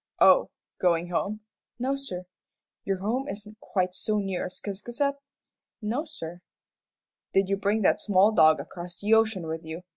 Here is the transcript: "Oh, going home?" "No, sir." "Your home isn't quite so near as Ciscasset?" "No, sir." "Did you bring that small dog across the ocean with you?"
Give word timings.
"Oh, 0.19 0.49
going 0.79 1.09
home?" 1.09 1.41
"No, 1.77 1.95
sir." 1.95 2.25
"Your 2.85 2.97
home 3.01 3.27
isn't 3.27 3.59
quite 3.59 3.93
so 3.93 4.17
near 4.17 4.47
as 4.47 4.59
Ciscasset?" 4.59 5.19
"No, 5.79 6.05
sir." 6.05 6.41
"Did 7.35 7.49
you 7.49 7.55
bring 7.55 7.83
that 7.83 8.01
small 8.01 8.31
dog 8.31 8.59
across 8.59 8.99
the 8.99 9.13
ocean 9.13 9.45
with 9.45 9.63
you?" 9.63 9.83